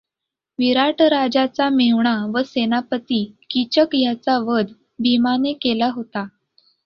विराट 0.59 1.01
राजाचा 1.01 1.67
मेहुणा 1.69 2.15
व 2.27 2.41
सेनापती 2.43 3.23
कीचक 3.49 3.95
याचा 3.95 4.37
वध 4.39 4.71
भिमाने 4.99 5.53
केला 5.53 5.89
होता. 5.91 6.25